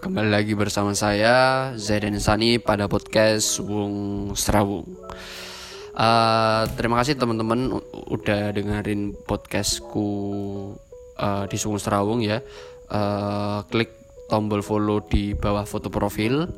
[0.00, 4.88] Kembali lagi bersama saya Zaidan Sani pada podcast Wung Serawung.
[5.92, 7.68] Uh, terima kasih teman-teman
[8.08, 10.08] udah dengerin podcastku
[11.20, 12.40] uh, di Sungung Serawung ya.
[12.88, 13.92] Uh, klik
[14.32, 16.48] tombol follow di bawah foto profil.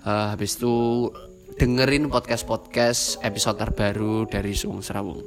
[0.00, 1.12] Uh, habis itu
[1.60, 5.20] dengerin podcast-podcast episode terbaru dari Sungung Serawung.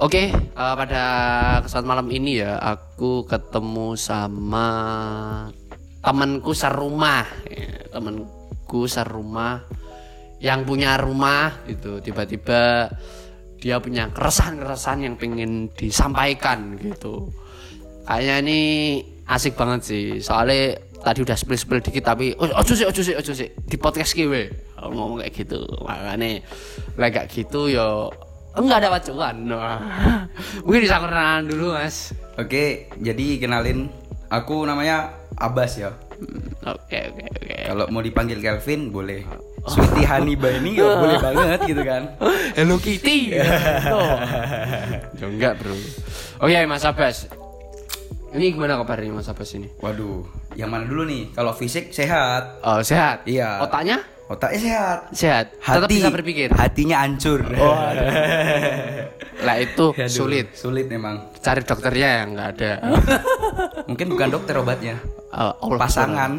[0.00, 1.04] Oke, uh, pada
[1.60, 4.64] kesempatan malam ini ya aku ketemu sama
[6.00, 9.64] temanku serumah, ya, temanku serumah
[10.40, 12.00] yang punya rumah gitu.
[12.00, 12.88] Tiba-tiba
[13.60, 17.28] dia punya keresahan-keresahan yang pengen disampaikan gitu.
[18.08, 18.60] Kayaknya ini
[19.28, 20.04] asik banget sih.
[20.24, 24.16] Soalnya tadi udah spill-spill dikit tapi oh, ojo sih, ojo sih, ojo sih di podcast
[24.16, 24.48] gue
[24.80, 25.60] ngomong kayak gitu.
[25.84, 26.40] Makanya
[26.96, 28.08] lagi kayak gitu yo
[28.56, 29.36] enggak ada pacuan.
[30.64, 32.16] Mungkin bisa kenalan dulu, Mas.
[32.40, 33.92] Oke, jadi kenalin
[34.30, 35.90] aku namanya Abbas ya.
[36.62, 37.54] Oke, oke, oke.
[37.66, 39.24] Kalau mau dipanggil Kelvin boleh.
[39.60, 42.16] Sweetie Honey Bunny ya boleh banget gitu kan.
[42.54, 43.36] Hello Kitty.
[43.92, 44.16] Oh.
[45.16, 45.76] Ya enggak, Bro.
[46.40, 47.28] Oke, Mas Abbas.
[48.30, 49.68] Ini gimana kabarnya Mas Abbas ini?
[49.82, 50.22] Waduh,
[50.54, 51.34] yang mana dulu nih?
[51.34, 53.26] Kalau fisik sehat, Oh, sehat.
[53.26, 53.60] Iya.
[53.60, 54.00] Otaknya
[54.30, 54.98] otaknya sehat.
[55.10, 55.46] sehat.
[55.58, 56.48] Tetap Hati bisa berpikir.
[56.54, 57.42] Hatinya hancur.
[59.40, 60.46] Lah itu Aduh, sulit.
[60.52, 61.32] Sulit memang.
[61.40, 62.72] Cari dokternya yang enggak ada.
[63.90, 64.96] Mungkin bukan dokter obatnya.
[65.30, 66.30] Eh, Allah Pasangan.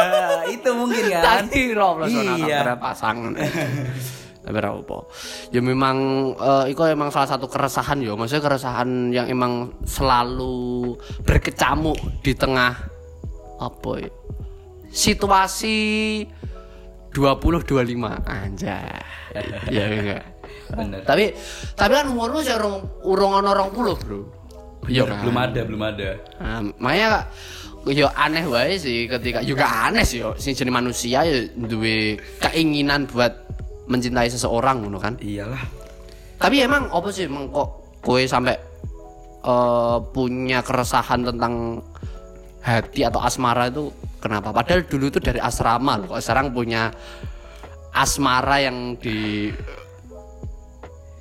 [0.56, 1.46] itu mungkin kan.
[1.46, 2.74] Tadi roh Iya.
[2.76, 3.32] pasangan.
[4.42, 4.98] Tapi apa.
[5.54, 5.96] Ya memang
[6.34, 8.18] eh, itu emang salah satu keresahan ya.
[8.18, 12.74] Maksudnya keresahan yang emang selalu berkecamuk di tengah
[13.62, 14.10] apa ya?
[14.92, 15.78] Situasi
[17.14, 19.00] 20 25 anjay.
[19.70, 20.31] ya enggak.
[20.72, 21.00] Bener.
[21.04, 21.36] Tapi
[21.76, 24.20] tapi kan umurmu sih urung urung ono 20, Bro.
[24.90, 25.22] Iya kan?
[25.22, 26.08] Belum ada, belum ada.
[26.42, 27.08] Nah, makanya
[27.86, 33.10] yo aneh wae sih ketika juga aneh sih yo sing jenis manusia ya duwe keinginan
[33.10, 33.42] buat
[33.86, 35.14] mencintai seseorang ngono kan.
[35.22, 35.62] Iyalah.
[36.38, 38.54] Tapi emang apa sih emang kok kowe sampai
[39.46, 41.78] eh, punya keresahan tentang
[42.62, 43.90] hati atau asmara itu
[44.22, 44.54] kenapa?
[44.54, 46.90] Padahal dulu tuh dari asrama loh, kok sekarang punya
[47.92, 49.50] asmara yang di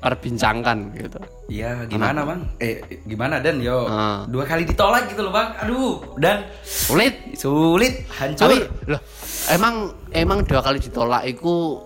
[0.01, 1.21] perbincangkan gitu.
[1.47, 2.41] Iya, gimana bang?
[2.57, 2.75] Eh,
[3.05, 3.61] gimana Dan?
[3.61, 4.25] Yo, Ah.
[4.25, 5.53] dua kali ditolak gitu loh bang.
[5.61, 8.49] Aduh, Dan Sulit sulit, hancur.
[8.49, 8.55] Tapi
[8.89, 9.01] loh,
[9.47, 9.75] emang
[10.09, 11.77] emang dua kali ditolak itu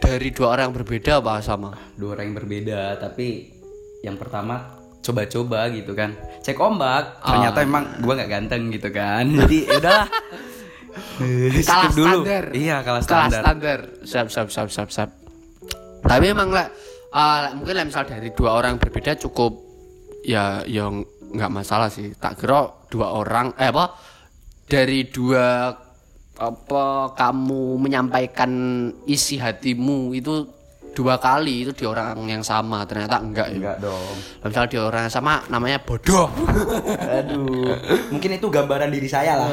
[0.00, 1.76] dari dua orang yang berbeda apa sama?
[1.92, 3.52] dua orang yang berbeda tapi
[4.00, 9.58] yang pertama coba-coba gitu kan cek ombak ternyata emang gua nggak ganteng gitu kan jadi
[9.62, 10.08] ya udahlah
[11.62, 12.44] Kalah dulu standar.
[12.50, 13.78] iya kalah Kalah standar standar.
[14.02, 15.10] Siap siap siap siap siap.
[16.10, 16.66] Tapi emang lah
[17.14, 19.54] ah, mungkin lah misal dari dua orang berbeda cukup
[20.26, 22.10] ya yang nggak masalah sih.
[22.18, 23.94] Tak kira dua orang eh apa
[24.66, 25.70] dari dua
[26.40, 28.50] apa kamu menyampaikan
[29.06, 30.48] isi hatimu itu
[30.90, 33.56] dua kali itu di orang yang sama ternyata enggak ya.
[33.62, 36.26] enggak dong Misal di orang yang sama namanya bodoh.
[37.20, 37.76] aduh
[38.10, 39.48] mungkin itu gambaran diri saya lah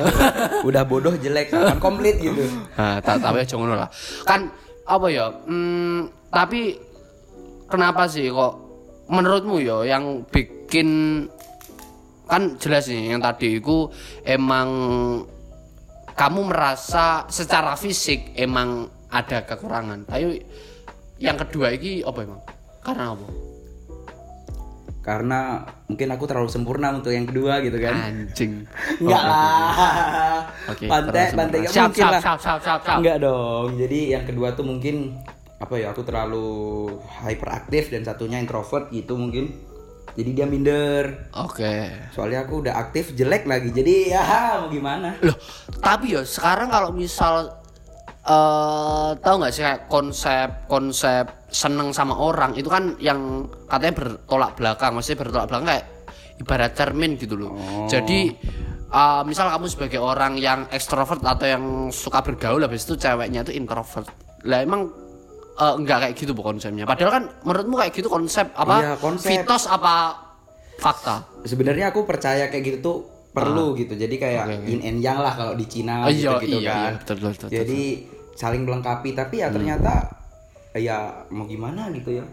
[0.66, 2.42] udah bodoh jelek kan komplit gitu
[2.74, 3.90] Nah, tak tapi aja ngono lah.
[4.26, 4.50] Kan
[4.88, 5.28] apa ya?
[5.46, 6.80] Hmm, tapi
[7.68, 8.54] kenapa sih kok
[9.08, 10.88] menurutmu ya yang bikin
[12.28, 13.88] kan jelas nih yang tadi itu
[14.28, 14.68] emang
[16.18, 20.04] kamu merasa secara fisik emang ada kekurangan.
[20.10, 20.42] Tapi
[21.22, 22.42] yang kedua ini apa emang?
[22.84, 23.28] Karena apa?
[25.08, 28.68] karena mungkin aku terlalu sempurna untuk yang kedua gitu kan Anjing.
[29.00, 30.84] enggak lah Oke.
[30.84, 32.98] pantai terus pantai nggak Siap, mungkin siap, lah siap, siap, siap, siap.
[33.00, 33.68] Enggak dong.
[33.80, 35.16] Jadi yang kedua tuh mungkin
[35.58, 35.94] apa ya?
[35.94, 36.48] Aku terlalu
[37.26, 39.68] hyperaktif dan satunya introvert gitu mungkin.
[40.18, 41.30] Jadi dia minder.
[41.38, 41.94] Oke.
[42.10, 43.70] Soalnya aku udah aktif jelek lagi.
[43.70, 44.22] Jadi ya
[44.66, 45.14] mau gimana?
[45.22, 45.38] Loh,
[45.78, 47.54] tapi ya sekarang kalau misal
[48.28, 54.52] eh tahu nggak sih kayak konsep konsep seneng sama orang itu kan yang katanya bertolak
[54.60, 55.86] belakang, maksudnya bertolak belakang kayak
[56.42, 57.54] ibarat cermin gitu loh.
[57.88, 58.20] Jadi
[58.90, 61.64] eh, misal kamu sebagai orang yang ekstrovert atau yang
[61.94, 64.10] suka bergaul habis itu ceweknya itu introvert.
[64.44, 65.07] Lah emang
[65.58, 66.86] eh, enggak kayak gitu bu konsepnya.
[66.86, 68.76] Padahal kan menurutmu kayak gitu konsep apa?
[68.78, 69.28] Iya, konsep.
[69.28, 70.14] Fitos apa
[70.78, 71.26] fakta?
[71.44, 72.98] Sebenarnya aku percaya kayak gitu tuh
[73.30, 73.94] perlu gitu.
[73.94, 74.66] Jadi kayak Oke, oke.
[74.66, 76.78] yin and yang lah kalau di Cina Oh, iya, gitu, iya, kan.
[76.82, 77.82] iya, betul, betul, betul, Jadi
[78.34, 79.44] saling melengkapi tapi Hmm.
[79.44, 79.94] ya ternyata
[80.74, 80.98] ya
[81.30, 82.26] mau gimana gitu ya.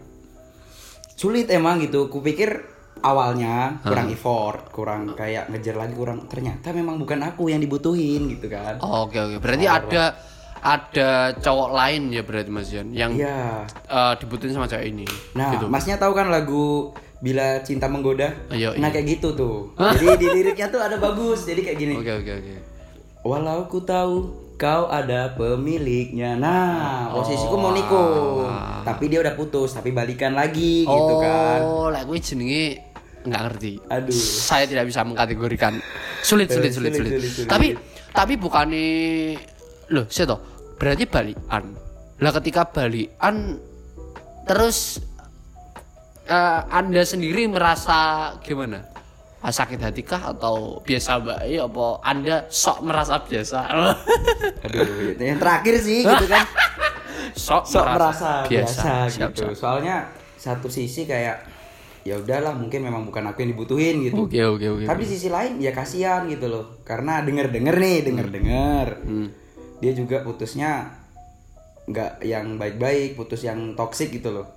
[1.15, 2.09] Sulit emang gitu.
[2.09, 2.61] Kupikir
[3.01, 8.49] awalnya kurang effort, kurang kayak ngejar lagi kurang ternyata memang bukan aku yang dibutuhin gitu
[8.49, 8.81] kan.
[8.81, 9.37] Oh, Oke oke.
[9.39, 10.03] Berarti ada
[10.65, 13.69] ada cowok lain ya berarti Mas Yan yang Iya.
[13.69, 15.05] eh, dibutuhin sama cewek ini.
[15.37, 15.69] Nah, gitu.
[15.69, 16.89] masnya tahu kan lagu
[17.21, 18.33] bila cinta menggoda.
[18.49, 18.93] Iya, Nah iya.
[18.93, 19.55] kayak gitu tuh.
[19.93, 21.45] Jadi di liriknya tuh ada bagus.
[21.45, 21.93] Jadi kayak gini.
[21.95, 22.53] Oke oke oke.
[23.21, 26.33] Walau ku tahu kau ada pemiliknya.
[26.33, 28.45] Nah, posisiku mau nikung.
[28.81, 31.59] Tapi dia udah putus, tapi balikan lagi gitu kan.
[31.61, 32.81] Oh, lah gue jenenge
[33.21, 33.73] nggak ngerti.
[33.85, 34.13] Aduh.
[34.13, 35.77] Saya tidak bisa mengkategorikan.
[36.21, 37.11] Sulit sulit sulit Sulit, sulit.
[37.17, 37.49] sulit, sulit.
[37.49, 37.67] Tapi
[38.09, 38.87] tapi bukannya
[39.87, 41.63] loh, saya toh berarti balikan.
[42.19, 43.59] Lah ketika balikan
[44.47, 44.99] terus
[46.27, 48.81] eh, Anda sendiri merasa gimana?
[49.45, 53.59] Ah, sakit hati kah atau biasa baik apa Anda sok merasa biasa?
[54.65, 56.49] Aduh, yang terakhir sih gitu kan.
[57.45, 59.45] sok, Sok merasa biasa, Siap, gitu.
[59.45, 59.53] siap.
[59.53, 61.45] Soalnya satu sisi kayak
[62.05, 64.25] ya udahlah mungkin memang bukan aku yang dibutuhin gitu.
[64.25, 64.83] Oke oke oke.
[64.89, 66.81] Tapi di sisi lain ya kasihan gitu loh.
[66.81, 68.87] Karena denger-denger nih, denger-denger.
[69.05, 69.29] Hmm.
[69.79, 70.91] Dia juga putusnya
[71.85, 74.47] nggak yang baik-baik, putus yang toksik gitu loh.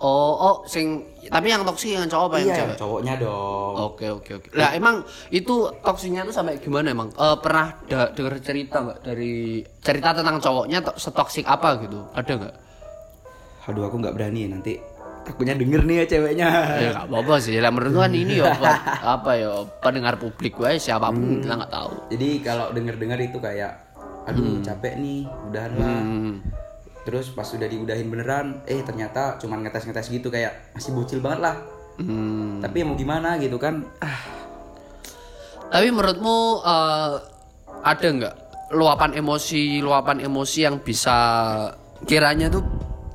[0.00, 2.76] Oh, oh, sing tapi yang toksik yang cowok apa yang iya, cewek?
[2.80, 3.74] cowoknya dong.
[3.92, 4.48] Oke oke oke.
[4.56, 7.12] Lah emang itu toksiknya tuh sampai gimana emang?
[7.12, 12.00] Eh, pernah da- denger cerita nggak dari cerita tentang cowoknya to- setoksik apa gitu?
[12.16, 12.54] Ada nggak?
[13.68, 14.80] Aduh, aku nggak berani nanti
[15.20, 16.48] takutnya denger nih ya ceweknya.
[16.80, 17.60] Ya nggak apa-apa sih.
[17.60, 19.52] Lah menurut kan ini ya buat apa ya
[19.84, 21.92] pendengar publik gue siapa pun kita nggak tahu.
[22.08, 23.89] Jadi kalau denger-denger itu kayak
[24.28, 26.00] aduh capek nih, udahan lah.
[26.02, 26.34] Hmm.
[27.04, 31.56] Terus pas udah diudahin beneran, eh ternyata cuman ngetes-ngetes gitu kayak masih bocil banget lah.
[31.96, 32.60] Hmm.
[32.60, 33.84] Tapi mau gimana gitu kan?
[34.00, 34.20] Ah,
[35.70, 37.12] Tapi menurutmu eh,
[37.80, 38.34] ada nggak
[38.70, 41.16] luapan emosi luapan emosi yang bisa
[42.06, 42.62] kiranya tuh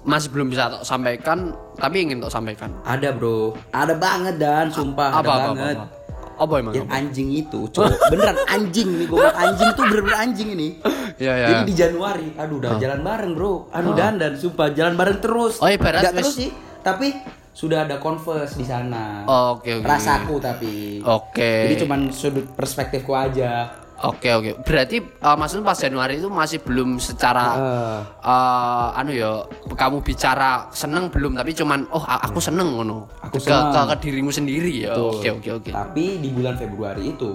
[0.06, 2.70] masih belum bisa tok sampaikan tapi ingin tok sampaikan?
[2.86, 5.76] ada bro, ada banget dan sumpah apa ada apa, apa banget.
[5.80, 6.05] apa
[6.36, 10.50] apa emang Yang anjing itu, cowok beneran anjing nih, gue bilang anjing tuh bener-bener anjing
[10.52, 10.68] ini.
[11.16, 15.20] ya ya Jadi di Januari, aduh udah jalan bareng bro, aduh dandan, sumpah jalan bareng
[15.20, 15.58] terus.
[15.58, 16.50] Oh, Nggak wis- terus sih,
[16.82, 17.08] tapi
[17.52, 19.24] sudah ada converse di sana.
[19.24, 20.74] oke oke Rasaku tapi.
[21.00, 23.72] oke Jadi cuman sudut perspektifku aja.
[23.98, 29.32] Oke oke berarti eh, maksudnya pas Januari itu masih belum secara Eh, eh, anu ya
[29.70, 33.72] kamu bicara seneng belum tapi cuman oh aku seneng ngono Aku ke, seneng.
[33.72, 35.12] ke, ke dirimu sendiri ya Betul.
[35.14, 37.32] oke oke oke Tapi di bulan Februari itu,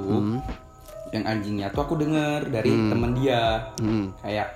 [1.11, 4.15] yang anjingnya tuh aku denger dari temen dia, Hmm.
[4.21, 4.47] kayak,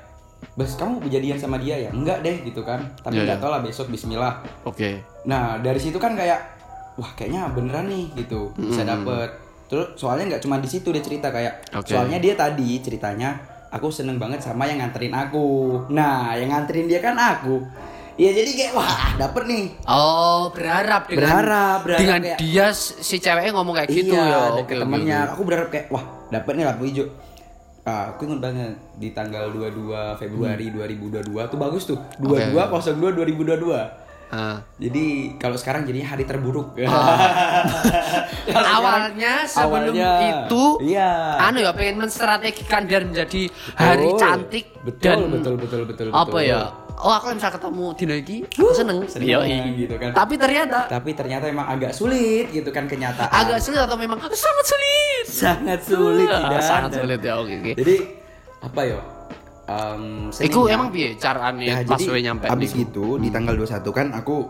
[0.54, 1.90] bes kamu jadian sama dia ya?
[1.90, 2.78] Enggak deh gitu kan.
[3.00, 3.42] Tapi Iya, nggak iya.
[3.42, 4.38] tau lah besok Bismillah.
[4.62, 4.90] oke
[5.24, 6.38] Nah dari situ kan kayak,
[6.94, 9.34] wah kayaknya beneran nih gitu, bisa dapet.
[9.74, 11.90] Terus soalnya nggak cuma di situ dia cerita kayak, Oke.
[11.90, 13.34] soalnya dia tadi ceritanya,
[13.74, 15.82] aku seneng banget sama yang nganterin aku.
[15.90, 17.58] Nah yang nganterin dia kan aku.
[18.14, 19.64] Iya jadi kayak wah dapet nih.
[19.90, 24.38] Oh, berharap dengan Berharap, berharap dengan kayak- dia si ceweknya ngomong kayak gitu iya, ya.
[24.54, 25.18] ada Oke, ke temennya.
[25.34, 27.10] Aku berharap kayak wah dapet nih lampu hijau.
[27.82, 31.98] Ah, aku ingat banget di tanggal 22 Februari 2022 tuh bagus tuh.
[32.22, 34.03] 22 02 2022.
[34.34, 34.58] Ah.
[34.76, 36.74] Jadi kalau sekarang jadinya hari terburuk.
[38.44, 40.10] Sekarang- Awalnya sebelum awalnya,
[40.42, 41.38] itu iya.
[41.40, 44.18] anu ya pengen menstrategikan dan menjadi hari Betul.
[44.18, 46.42] cantik betul, dan betul betul betul apa betul.
[46.44, 46.60] ya?
[46.96, 48.98] Oh, aku bisa ketemu dina iki, aku seneng.
[49.04, 49.54] Seneng Yoi.
[49.76, 50.14] gitu kan.
[50.14, 53.30] Tapi ternyata Tapi ternyata emang agak sulit gitu kan kenyataan.
[53.30, 55.24] agak sulit atau memang sangat sulit.
[55.26, 56.62] sangat sulit Ah, tidak.
[56.62, 57.34] sangat sulit ya.
[57.38, 57.72] Oke, oke.
[57.74, 57.94] Jadi
[58.60, 58.98] apa ya?
[59.64, 62.84] Um, Iku emang piye carane Ya, pas jadi we nyampe abis niku?
[62.84, 64.44] gitu di tanggal 21 kan aku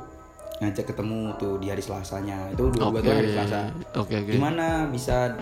[0.57, 2.51] ngajak ketemu tuh di hari Selasanya.
[2.51, 3.71] Itu dua tuh hari Selasa.
[3.95, 4.33] Oke, oke.
[4.33, 5.39] Gimana bisa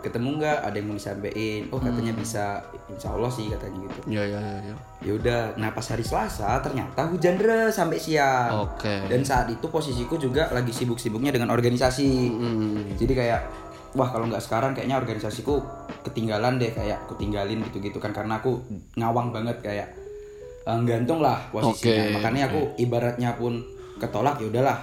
[0.00, 0.58] ketemu nggak?
[0.62, 1.60] Ada yang mau disampaikan?
[1.68, 2.20] Oh katanya Hmm.
[2.20, 2.44] bisa.
[2.88, 4.00] Insya Allah sih katanya gitu.
[4.08, 4.74] Ya ya ya ya.
[5.02, 5.40] Ya udah.
[5.56, 8.64] Nah pas hari Selasa ternyata hujan deras sampai siang.
[8.66, 8.92] Oke.
[9.06, 12.08] Dan saat itu posisiku juga lagi sibuk-sibuknya dengan organisasi.
[12.30, 12.96] Hmm.
[12.96, 13.40] Jadi kayak
[13.92, 15.58] wah kalau nggak sekarang kayaknya organisasiku
[16.02, 18.62] ketinggalan deh kayak aku tinggalin gitu-gitu kan karena aku
[18.94, 19.88] ngawang banget kayak
[20.62, 21.74] eh, gantung lah posisinya.
[22.06, 23.58] Oke, Makanya aku ibaratnya pun
[23.98, 24.78] ketolak ya udahlah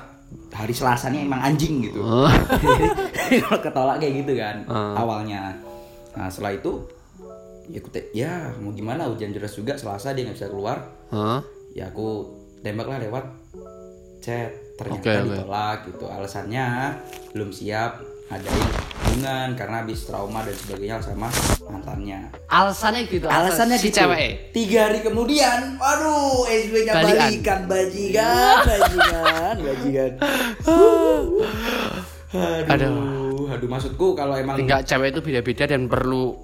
[0.52, 2.04] hari Selasanya emang anjing gitu.
[3.44, 5.00] Kalau ketolak kayak gitu kan Ah.
[5.00, 5.56] awalnya.
[6.14, 6.84] Nah setelah itu
[7.68, 10.84] ya aku ya mau gimana hujan deras juga Selasa dia nggak bisa keluar.
[11.10, 11.40] Hah?
[11.72, 12.28] Ya aku
[12.60, 13.24] tembak lah lewat
[14.20, 15.30] chat ternyata oke.
[15.32, 16.66] ditolak gitu alasannya
[17.32, 21.26] belum siap ngadain hubungan karena habis trauma dan sebagainya sama
[21.66, 23.26] mantannya Alasannya gitu.
[23.26, 24.54] alasannya si gitu cewek.
[24.54, 27.18] tiga hari kemudian waduh SB nya Balikan.
[27.18, 30.12] balikan bajingan bajingan bajingan
[32.62, 33.50] aduh, Aduh.
[33.50, 36.38] aduh maksudku kalau emang Enggak cewek itu beda-beda dan perlu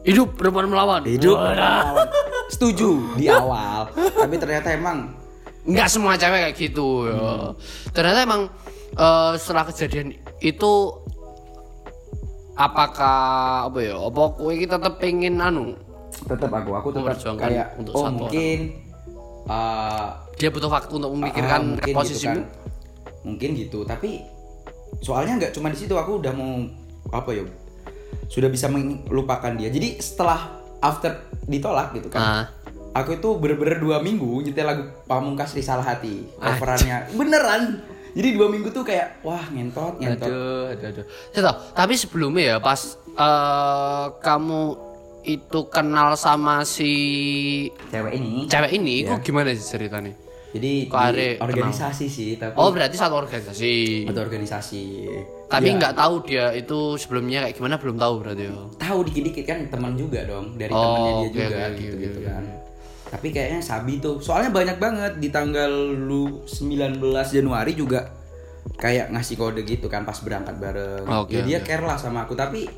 [0.00, 1.02] hidup perempuan melawan.
[1.02, 2.06] hidup Wadah.
[2.48, 5.18] setuju di awal tapi ternyata emang
[5.60, 7.52] Enggak semua cewek kayak gitu ya.
[7.90, 8.48] Ternyata emang
[8.92, 10.08] eh, setelah kejadian
[10.40, 10.72] itu
[12.54, 13.18] apakah
[13.66, 13.94] apa ya?
[13.96, 15.76] Apa kowe iki tetep pengen anu?
[16.10, 18.58] tetap aku aku tetap kayak untuk oh satu mungkin
[19.46, 22.18] uh, Dia butuh waktu untuk memikirkan mungkin posisimu.
[22.18, 22.40] gitu kan.
[23.20, 24.10] mungkin gitu tapi
[25.00, 26.66] soalnya nggak cuma di situ aku udah mau
[27.10, 27.44] apa ya
[28.26, 31.14] sudah bisa melupakan dia jadi setelah after
[31.46, 32.44] ditolak gitu kan Ah.
[32.92, 37.62] aku itu bener-bener dua minggu nyetel lagu Pamungkas Risalah Hati coverannya beneran
[38.10, 41.04] jadi dua minggu tuh kayak wah ngentot ngentot Aduh, aduh, aduh.
[41.32, 44.62] Tahu, tapi sebelumnya ya pas eh, kamu
[45.22, 46.92] itu kenal sama si
[47.86, 49.04] cewek ini cewek ini, Iya.
[49.04, 50.14] itu gimana sih ceritanya?
[50.50, 54.02] jadi Kok di organisasi sih tapi Oh berarti satu organisasi.
[54.04, 54.82] atau organisasi
[55.46, 58.54] Tapi Ya, nggak tahu dia itu sebelumnya kayak gimana belum tahu berarti ya.
[58.74, 62.02] tahu dikit-dikit kan teman juga dong dari Oh, temannya dia oke, juga oke, gitu oke,
[62.02, 62.26] gitu oke.
[62.26, 62.42] kan
[63.10, 68.06] tapi kayaknya sabi tuh soalnya banyak banget di tanggal lu 19 Januari juga
[68.76, 71.66] kayak ngasih kode gitu kan pas berangkat bareng Oke, ya dia oke.
[71.66, 72.70] care lah sama aku tapi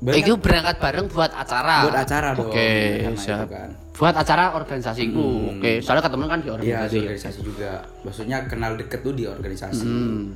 [0.00, 1.84] banyak Itu berangkat bareng buat acara.
[1.84, 2.60] buat acara dong Oke,
[2.98, 3.46] karena itu siap.
[3.46, 5.54] kan Buat acara organisasiku.
[5.54, 6.90] Oke, soalnya ketemu kan di Iya organisasi.
[6.90, 7.70] di organisasi juga
[8.02, 10.34] maksudnya kenal deket tuh di organisasi Hmm.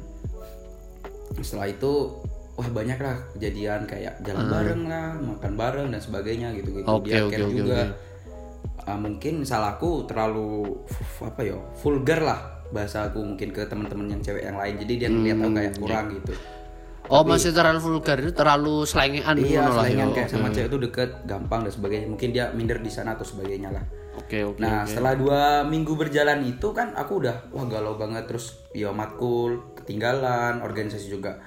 [1.38, 1.92] setelah itu
[2.54, 7.06] wah banyak lah kejadian kayak jalan bareng lah makan bareng dan sebagainya gitu gitu Oke,
[7.06, 8.07] dia oke, care oke, juga oke.
[8.88, 10.80] Ah, mungkin salahku terlalu
[11.20, 12.40] apa ya vulgar lah
[12.72, 14.80] bahasa aku mungkin ke teman-teman yang cewek yang lain.
[14.80, 16.32] Jadi dia ngeliat aku kayak kurang gitu.
[17.08, 20.16] Oh, masih terlalu vulgar itu terlalu selengean iya lah selingan ya.
[20.16, 22.06] kayak sama cewek itu deket gampang dan sebagainya.
[22.08, 23.84] Mungkin dia minder di sana atau sebagainya lah.
[24.16, 24.60] Oke, oke.
[24.60, 28.24] Nah setelah dua minggu berjalan itu kan aku udah wah galau banget.
[28.28, 31.40] Terus ya matkul ketinggalan organisasi juga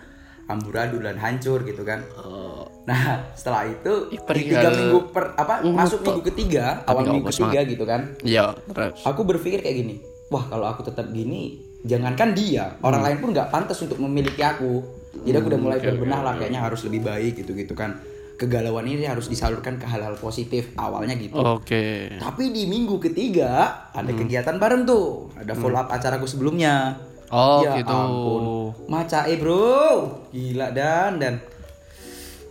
[0.52, 2.04] amburadul dan hancur gitu kan.
[2.20, 7.60] Oh, Nah setelah itu di tiga minggu per apa masuk minggu ketiga awal minggu ketiga
[7.66, 8.18] gitu kan.
[8.26, 9.06] Iya, terus.
[9.06, 9.96] Aku berpikir kayak gini,
[10.34, 14.82] wah kalau aku tetap gini jangankan dia orang lain pun nggak pantas untuk memiliki aku.
[15.22, 18.02] Jadi aku udah mulai berbenah lah kayaknya harus lebih baik gitu gitu kan.
[18.42, 21.38] Kegalauan ini harus disalurkan ke hal-hal positif awalnya gitu.
[21.38, 22.10] Oke.
[22.18, 26.98] Tapi di minggu ketiga ada kegiatan bareng tuh, ada follow up acaraku sebelumnya.
[27.32, 27.96] Oh, ya gitu.
[27.96, 28.44] ampun,
[28.92, 31.40] maca eh bro, gila dan dan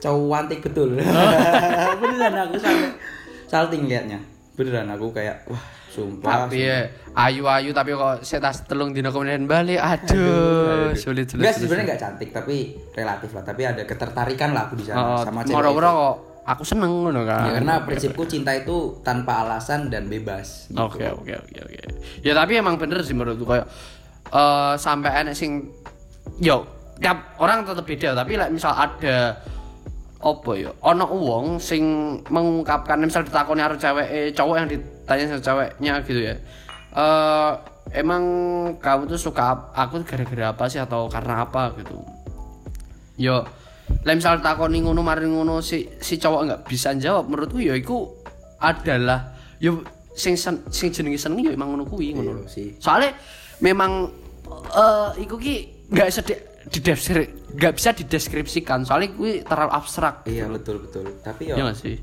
[0.00, 0.96] cantik betul.
[2.00, 2.90] Beneran aku sampai
[3.44, 4.18] salting liatnya.
[4.56, 5.60] Beneran aku kayak wah
[5.90, 6.46] sumpah.
[6.48, 9.76] Tapi ya, ayu-ayu tapi kok saya tas telung dino kemudian balik.
[9.76, 11.44] Aduh, sulit sulit.
[11.44, 11.52] Enggak sulit.
[11.52, 12.56] sih sebenarnya nggak cantik tapi
[12.96, 13.44] relatif lah.
[13.44, 15.54] Tapi ada ketertarikan lah aku di sana Oh, sama cewek.
[15.54, 16.14] moro-moro kok
[16.46, 17.44] aku seneng ngono kan.
[17.46, 20.72] Ya, karena prinsipku cinta itu tanpa alasan dan bebas.
[20.72, 20.80] gitu.
[20.80, 21.82] Oke oke oke oke.
[22.24, 23.68] Ya tapi emang bener sih menurutku kayak
[24.30, 25.66] eh sampai enek sing
[26.38, 26.62] yo
[27.00, 29.40] tiap orang tetap beda tapi like, misal ada
[30.20, 31.82] apa ya ono uang sing
[32.28, 36.34] mengungkapkan misal ditakoni karo cewek eh, cowok yang ditanya sama ceweknya gitu ya
[36.92, 37.50] eh
[37.96, 38.22] emang
[38.78, 41.96] kamu tuh suka aku gara-gara apa sih atau karena apa gitu
[43.16, 43.42] yo
[44.04, 48.06] lah misal takoni ngono mari ngono si si cowok nggak bisa jawab menurutku ya iku
[48.60, 49.82] adalah yo
[50.14, 52.68] sing sen- sing jenenge seneng yo emang ngono kuwi ngono Iya sih.
[52.76, 53.16] soalnya
[53.60, 54.08] memang
[54.70, 55.56] eh iku ki
[55.88, 56.34] nggak bisa di,
[56.68, 61.04] dideskrip- nggak bisa dideskripsikan soalnya kuwi terlalu abstrak Iya betul betul.
[61.20, 61.96] Tapi ya ya nggak sih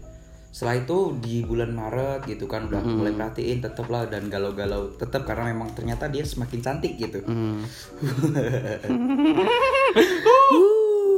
[0.47, 5.21] setelah itu di bulan Maret gitu kan udah mulai perhatiin tetep lah dan galau-galau tetep
[5.21, 7.21] karena memang ternyata dia semakin cantik gitu.
[7.21, 7.61] Hmm.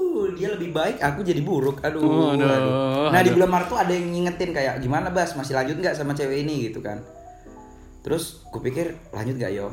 [0.10, 1.80] Uh, dia lebih baik, aku jadi buruk.
[1.80, 2.02] Aduh.
[2.02, 2.74] Oh, aduh, aduh.
[3.14, 6.12] Nah di bulan Maret tuh ada yang ngingetin kayak gimana Bas masih lanjut nggak sama
[6.12, 7.06] cewek ini gitu kan.
[8.02, 9.70] Terus kupikir lanjut nggak yo?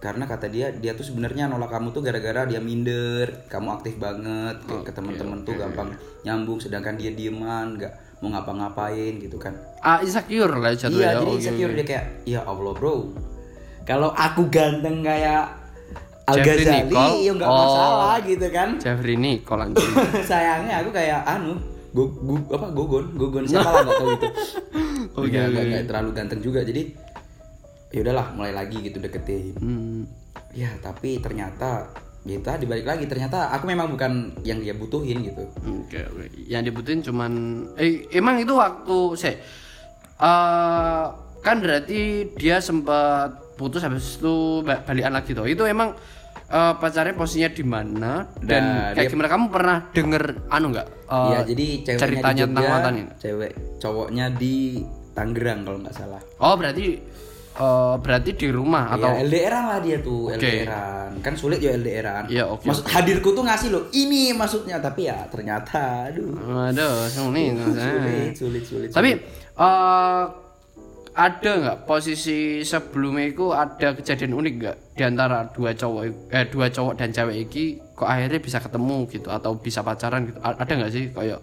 [0.00, 4.56] Karena kata dia dia tuh sebenarnya nolak kamu tuh gara-gara dia minder, kamu aktif banget
[4.62, 5.92] kayak ke teman-teman tuh gampang
[6.22, 9.52] nyambung sedangkan dia dieman nggak mau ngapa-ngapain gitu kan.
[9.78, 10.88] ah insecure lah Iya, ya.
[11.14, 11.76] jadi Oke, insecure oke.
[11.78, 13.12] dia kayak, ya Allah bro,
[13.82, 15.56] kalau aku ganteng kayak
[16.22, 17.56] Al Ghazali, ya nggak Oh.
[17.58, 18.68] masalah gitu kan.
[18.76, 19.92] Jeffrey Nicole anjing
[20.30, 21.56] Sayangnya aku kayak anu,
[21.90, 24.28] go, go- apa gogon, gogon siapa lah nggak tahu itu.
[25.10, 26.82] Oke, Nggak- oke, nggak- nggak terlalu ganteng juga, jadi
[27.90, 29.54] ya udahlah mulai lagi gitu deketin.
[29.56, 30.00] Hmm.
[30.50, 35.44] Ya tapi ternyata gitu dibalik lagi ternyata aku memang bukan yang dia butuhin gitu.
[35.64, 36.26] Oke, oke.
[36.44, 37.32] Yang dibutuhin cuman
[37.74, 39.36] eh emang itu waktu saya
[40.18, 41.04] eh
[41.40, 42.00] kan berarti
[42.36, 45.48] dia sempat putus habis itu ba- balikan lagi tuh.
[45.48, 45.96] Itu emang
[46.46, 50.88] eh, pacarnya posisinya di mana dan Nah, kayak dia- gimana kamu pernah denger anu enggak?
[51.08, 54.54] Iya jadi ceweknya ceritanya di tentang mantan cewek cowoknya di
[55.10, 56.22] Tangerang kalau nggak salah.
[56.38, 57.00] Oh, berarti
[57.50, 60.38] eh, berarti di rumah atau Iya, LDRan lah dia tuh, Oke.
[60.38, 61.10] LDRan.
[61.20, 62.24] Kan sulit ya LDRan.
[62.26, 66.30] Iya, oke, Maksud hadirku tuh ngasih loh, ini maksudnya tapi ya ternyata aduh.
[66.68, 67.54] Aduh, sulit.
[67.58, 68.88] sulit, sulit, sulit.
[68.90, 69.10] Tapi
[69.56, 70.24] eh
[71.10, 76.70] ada nggak posisi sebelumnya itu ada kejadian unik nggak di antara dua cowok eh dua
[76.70, 80.70] cowok dan cewek iki kok akhirnya bisa ketemu gitu atau bisa pacaran gitu A- ada
[80.70, 81.42] nggak sih kayak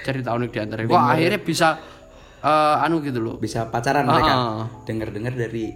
[0.00, 1.68] cerita unik di antara kok akhirnya bisa
[2.46, 4.32] eh, anu gitu loh bisa pacaran mereka.
[4.32, 4.62] ah.
[4.82, 5.74] Dengar-dengar dari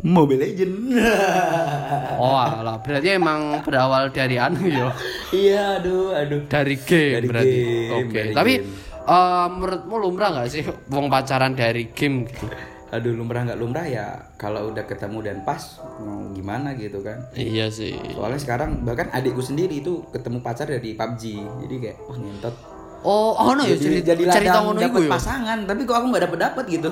[0.00, 0.74] Mobile Legend.
[2.18, 4.90] Oh, alah, berarti emang berawal dari anu ya.
[5.30, 6.42] iya, aduh, aduh.
[6.44, 7.58] Dari game Dari berarti.
[7.96, 8.10] Oke.
[8.10, 8.74] dari Tapi game.
[9.06, 12.46] eh, menurutmu lumrah nggak sih wong pacaran dari game gitu?
[12.88, 14.06] Aduh, lumrah nggak lumrah ya.
[14.34, 15.60] Kalau udah ketemu dan pas,
[16.00, 17.28] mau gimana gitu kan.
[17.32, 17.94] Iya sih.
[18.12, 21.22] Soalnya sekarang bahkan adikku sendiri itu ketemu pacar dari PUBG.
[21.62, 22.54] Jadi kayak wah ngentot.
[23.00, 25.10] Oh, oh no ya cerita, jadi cerita ngono iku ya.
[25.14, 26.90] pasangan, tapi kok aku nggak dapet dapet gitu.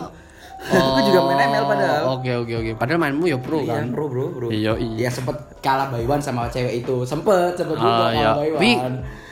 [0.73, 2.03] aku juga main ML padahal.
[2.17, 2.71] Oke oke oke.
[2.75, 3.85] Padahal mainmu ya pro Iya, kan.
[3.93, 4.49] bro, bro, bro.
[4.49, 5.07] Iya, iya.
[5.07, 7.05] Ya sempet kalah baywan sama cewek itu.
[7.05, 8.21] Sempet, sempet juga Ah, ya.
[8.25, 8.59] kalah baywan.
[8.59, 8.73] Wi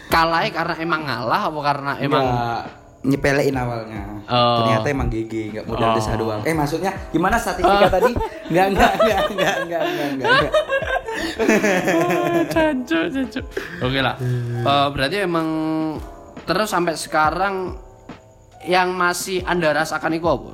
[0.04, 2.62] kalahnya karena emang ngalah apa karena emang Nggak
[3.04, 4.02] nyepelein awalnya.
[4.24, 4.56] Oh.
[4.62, 5.94] Ternyata emang GG, nggak modal Oh.
[5.94, 6.40] desa doang.
[6.42, 8.12] Eh maksudnya gimana statistika tadi?
[8.48, 10.52] Nggak, nggak, nggak, nggak, nggak, nggak, nggak.
[12.54, 13.44] Cancuk, cancuk.
[13.80, 14.14] Oke lah.
[14.60, 15.48] Eh, berarti emang
[16.44, 17.76] terus sampai sekarang
[18.64, 20.52] yang masih Anda rasakan itu apa?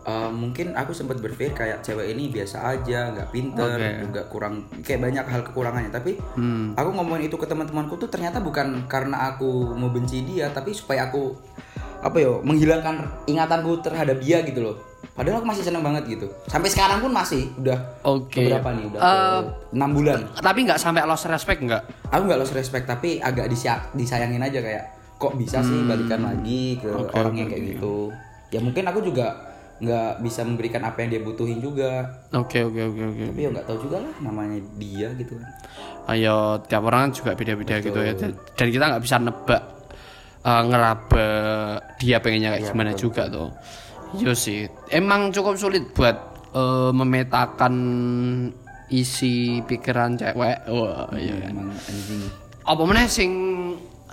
[0.00, 3.90] Eh, mungkin aku sempat berpikir kayak cewek ini biasa aja, nggak pinter, Oke.
[4.00, 5.92] juga kurang, kayak banyak hal kekurangannya.
[5.92, 6.72] Tapi Hmm.
[6.72, 11.06] aku ngomongin itu ke teman-temanku tuh ternyata bukan karena aku mau benci dia, tapi supaya
[11.06, 11.36] aku
[12.00, 14.76] apa yo menghilangkan ingatanku terhadap dia gitu loh.
[15.12, 16.32] Padahal aku masih seneng banget gitu.
[16.48, 18.40] Sampai sekarang pun masih, udah Oke.
[18.40, 18.84] berapa nih?
[18.88, 19.40] Udah Eh,
[19.76, 20.32] enam bulan.
[20.32, 22.08] Tapi nggak sampai lost respect nggak?
[22.08, 23.52] Aku nggak lost respect, tapi agak
[23.92, 24.84] disayangin aja kayak
[25.20, 27.04] kok bisa sih balikan lagi ke Hmm.
[27.04, 28.08] Oke, orang yang kayak gitu.
[28.48, 29.26] Ya mungkin aku juga
[29.80, 32.04] nggak bisa memberikan apa yang dia butuhin juga.
[32.32, 33.24] Oke oke oke oke.
[33.32, 35.48] Tapi ya nggak tahu juga lah namanya dia gitu kan.
[36.08, 38.12] Ayo tiap orang kan juga beda-beda gitu ya.
[38.56, 39.62] Dan kita nggak bisa nebak
[40.40, 41.26] eh, ngeraba
[42.00, 43.48] dia pengennya kayak gimana juga tuh.
[44.16, 44.64] Iya sih.
[44.88, 46.16] Emang cukup sulit buat
[46.56, 47.74] eh, memetakan
[48.90, 50.66] isi pikiran cewek.
[50.66, 51.52] Wah, iya kan.
[51.56, 52.22] Emang anjing.
[52.66, 53.30] Apa meneh sing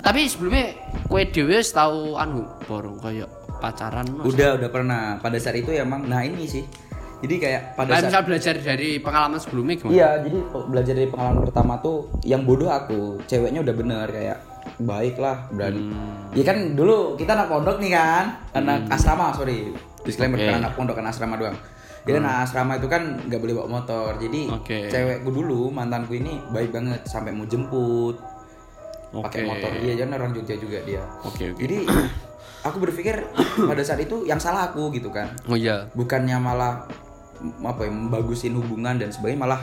[0.01, 0.75] tapi sebelumnya
[1.08, 4.06] kue dhewe wis tau anu baru kayak pacaran.
[4.22, 5.01] Udah udah pernah.
[5.18, 6.66] Pada saat itu ya emang nah ini sih.
[7.18, 9.94] Jadi kayak pada Nah, saat misal belajar dari pengalaman sebelumnya gimana?
[9.98, 10.38] Iya, jadi
[10.70, 14.38] belajar dari pengalaman pertama tuh yang bodoh aku, ceweknya udah bener kayak
[14.77, 15.82] baik lah berani.
[15.82, 16.30] Hmm.
[16.38, 19.74] Iya kan dulu kita anak pondok nih kan, anak asrama sorry,
[20.05, 21.57] disclaimer bukan anak pondok kan asrama doang.
[22.05, 24.79] Jadi anak asrama itu kan nggak boleh bawa motor, jadi Oke.
[24.88, 28.22] cewekku dulu mantanku ini baik banget sampai mau jemput,
[29.09, 29.48] pakai Oke.
[29.48, 31.01] motor dia, jangan orang Jogja juga dia.
[31.24, 31.59] Oke oke.
[31.63, 31.77] Jadi
[32.67, 33.15] aku berpikir
[33.63, 35.87] pada saat itu yang salah aku gitu kan Oh iya.
[35.96, 36.83] bukannya malah
[37.63, 39.61] apa ya membagusin hubungan dan sebagainya malah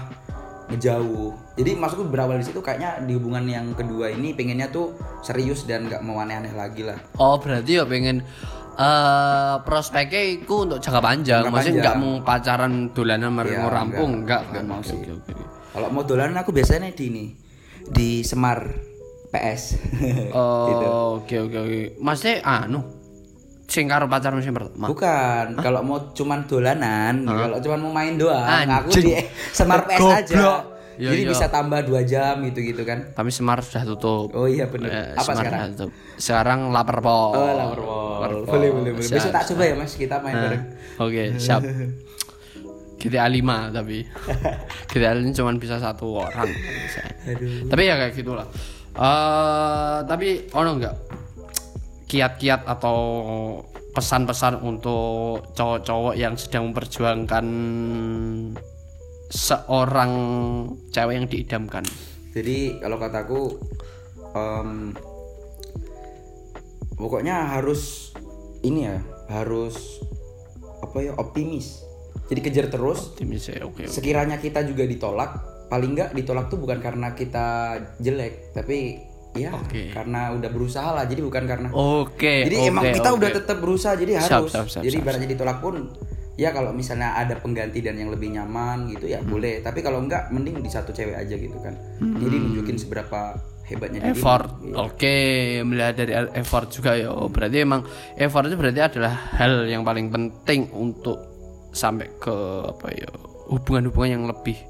[0.72, 5.68] ngejauh jadi maksudku berawal di situ kayaknya di hubungan yang kedua ini pengennya tuh serius
[5.68, 8.24] dan nggak mau aneh-aneh lagi lah Oh berarti ya pengen
[8.74, 14.50] eh prospeknya itu untuk jangka panjang, Jangka maksudnya nggak mau pacaran dolanan mereka rampung, enggak,
[14.50, 14.64] enggak, enggak kan?
[14.66, 14.98] mau sih.
[14.98, 15.33] oke.
[15.76, 17.24] kalau mau dolanan aku biasanya di ini
[17.87, 18.66] di Semar
[19.35, 19.62] PS
[20.70, 20.85] Gitu.
[20.85, 21.81] Oh, oke oke oke.
[21.99, 22.81] Maksudnya anu
[23.64, 24.87] sing karo pacaran sing pertama.
[24.87, 29.03] bukan kalau mau cuman dolanan kalau cuman mau main doang aku Anjing.
[29.03, 29.12] di
[29.51, 30.61] Semar PS aja Goblok.
[30.94, 31.31] Iya, jadi iya.
[31.35, 34.31] bisa tambah dua jam gitu gitu kan Tapi Semar sudah tutup.
[34.31, 35.90] oh iya bener Eh, apa Semar sekarang tutup.
[36.14, 37.35] Sekarang lapar po.
[37.35, 38.47] Oh, lapar Wall.
[38.47, 39.03] Boleh, boleh, boleh.
[39.03, 39.92] Siap, Besok tak coba ya, Mas.
[39.92, 40.62] Kita main Nah, bareng.
[41.01, 41.61] Oke, siap.
[42.97, 44.07] GTA 5 tapi
[44.90, 46.49] GTA ini cuma bisa satu orang
[47.27, 47.68] Aduh.
[47.68, 48.49] tapi ya kayak gitulah
[48.94, 50.96] eh tapi ono enggak
[52.07, 52.98] kiat-kiat atau
[53.94, 57.46] pesan-pesan untuk cowok-cowok yang sedang memperjuangkan
[59.30, 60.12] seorang
[60.94, 61.83] cewek yang diidamkan
[62.35, 63.40] Jadi kalau kataku
[64.35, 64.90] em,
[66.98, 68.11] pokoknya harus
[68.66, 68.98] ini ya,
[69.30, 70.02] harus
[70.83, 71.85] apa ya optimis.
[72.26, 73.14] Jadi kejar terus.
[73.14, 73.92] optimis ya oke oke.
[73.92, 77.46] Sekiranya kita juga ditolak, paling nggak ditolak tuh bukan karena kita
[77.98, 79.00] jelek, tapi
[79.35, 79.90] ya Oke.
[79.90, 81.05] karena udah berusaha lah.
[81.05, 83.18] Jadi bukan karena oke Jadi oke, emang kita oke.
[83.18, 84.50] udah tetap berusaha jadi harus.
[84.50, 85.74] siap, siap, jadi siap, ibaratnya ditolak pun
[86.35, 89.14] ya kalau misalnya ada pengganti dan yang lebih nyaman gitu Hmm.
[89.14, 89.59] ya boleh.
[89.59, 91.74] Tapi kalau enggak mending di satu cewek aja gitu kan.
[91.98, 94.77] Jadi nunjukin seberapa hebatnya effort Iya.
[94.77, 95.16] oke
[95.64, 97.81] melihat dari effort juga ya oh, berarti emang
[98.14, 101.16] effort itu berarti adalah hal yang paling penting untuk
[101.72, 103.09] sampai ke apa ya
[103.48, 104.61] hubungan-hubungan yang lebih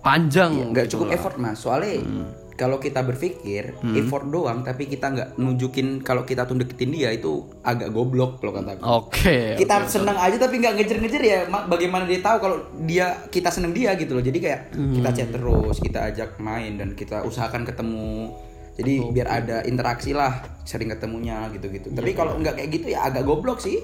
[0.00, 0.52] panjang.
[0.70, 1.14] Enggak gitu cukup lah.
[1.14, 1.56] effort mas.
[1.56, 2.26] Soalnya Hmm.
[2.52, 3.62] kalau kita berpikir
[3.96, 8.52] effort doang tapi kita nggak nunjukin kalau kita tuh deketin dia itu agak goblok kalau
[8.54, 8.82] kataku.
[8.84, 13.48] oke kita seneng aja tapi nggak ngejar-ngejar ya ma- bagaimana dia tahu kalau dia kita
[13.48, 14.20] seneng dia gitu loh.
[14.20, 18.30] Jadi kayak kita chat terus kita ajak main dan kita usahakan ketemu.
[18.72, 21.90] Jadi biar ada interaksi lah sering ketemunya gitu-gitu.
[21.90, 23.80] Tapi kalau nggak kayak gitu ya agak goblok sih.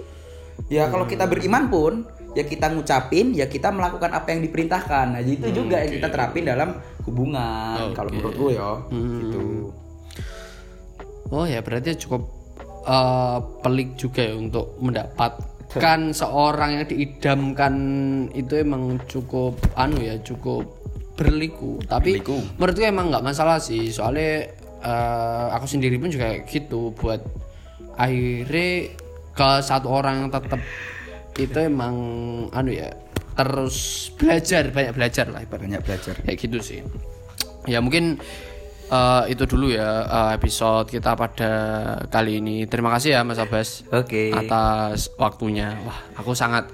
[0.66, 1.92] Ya kalau kita beriman pun
[2.36, 5.06] ya kita ngucapin ya kita melakukan apa yang diperintahkan.
[5.16, 6.76] Nah itu juga yang kita terapin dalam
[7.08, 9.40] hubungan kalau menurut gue ya gitu.
[11.28, 12.22] Oh ya berarti cukup
[12.84, 15.32] eh, pelik juga ya untuk mendapat
[15.68, 17.74] kan seorang yang diidamkan
[18.32, 20.64] itu emang cukup anu ya cukup
[21.18, 21.76] berliku.
[21.84, 22.38] Tapi Berliku.
[22.56, 23.92] menurutku emang nggak masalah sih.
[23.92, 24.48] Soalnya
[24.80, 26.96] eh, aku sendiri pun juga kayak gitu.
[26.96, 27.20] Buat
[27.98, 28.94] akhirnya
[29.34, 30.62] ke satu orang yang tetap
[31.38, 31.94] itu emang
[32.50, 32.90] anu ya
[33.38, 35.78] terus belajar banyak belajar lah ibaratnya.
[35.78, 36.14] Banyak belajar.
[36.26, 36.80] Kayak gitu sih.
[37.70, 38.18] Ya mungkin
[38.90, 41.52] eh, itu dulu ya eh, episode kita pada
[42.10, 42.66] kali ini.
[42.66, 44.34] Terima kasih ya Mas Abbas oke.
[44.34, 45.78] atas waktunya.
[45.86, 46.66] Wah aku sangat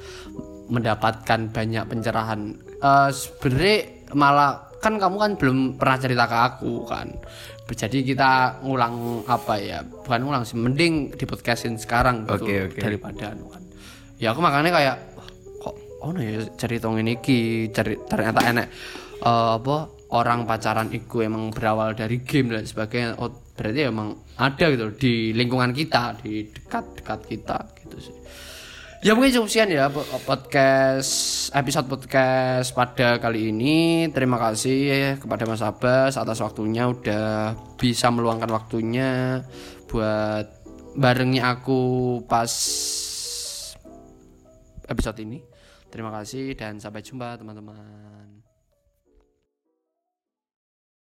[0.72, 2.56] mendapatkan banyak pencerahan.
[2.80, 3.76] Eh sebenarnya
[4.16, 7.12] malah kan kamu kan belum pernah cerita ke aku kan.
[7.64, 12.76] Jadi kita ngulang apa ya bukan ngulang sih mending di podcastin sekarang gitu Oke, oke.
[12.76, 13.63] daripada anu kan
[14.18, 14.96] ya aku makanya kayak
[15.62, 17.68] kok ono ya cerita ngene iki?
[17.74, 18.66] Cari ternyata enek
[19.22, 19.76] eh, apa
[20.14, 23.18] orang pacaran iku emang berawal dari game dan sebagainya.
[23.18, 28.16] Oh berarti emang ada gitu di lingkungan kita di dekat-dekat kita gitu sih.
[29.04, 31.12] Ya mungkin cukup sekian ya po- podcast
[31.52, 34.08] episode podcast pada kali ini.
[34.16, 39.44] Terima kasih kepada Mas Abbas atas waktunya udah bisa meluangkan waktunya
[39.92, 40.48] buat
[40.96, 41.82] barengi aku
[42.24, 42.48] pas
[44.88, 45.40] episode ini.
[45.88, 48.33] Terima kasih dan sampai jumpa teman-teman